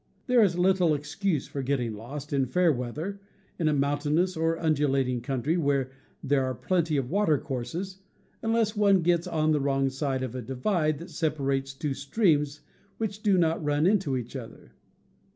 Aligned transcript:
There 0.25 0.41
is 0.41 0.57
little 0.57 0.95
excuse 0.95 1.47
for 1.47 1.61
getting 1.61 1.93
lost, 1.93 2.33
in 2.33 2.47
fair 2.47 2.71
weather, 2.73 3.21
in 3.59 3.67
a 3.67 3.71
mountainous 3.73 4.35
or 4.35 4.57
undulating 4.57 5.21
country 5.21 5.57
where 5.57 5.91
there 6.23 6.41
^ 6.43 6.43
are 6.45 6.55
plenty 6.55 6.97
of 6.97 7.11
watercourses, 7.11 7.99
unless 8.41 8.75
one,. 8.75 9.03
gets 9.03 9.27
on 9.27 9.51
the 9.51 9.61
wrong 9.61 9.91
side 9.91 10.23
of 10.23 10.33
a 10.33 10.41
divide 10.41 10.97
that 10.97 11.09
JVioiinL9.iris 11.09 11.15
separates 11.17 11.73
two 11.75 11.93
streams 11.93 12.61
which 12.97 13.21
do 13.21 13.37
not 13.37 13.63
run 13.63 13.85
into 13.85 14.17
each 14.17 14.35
other. 14.35 14.71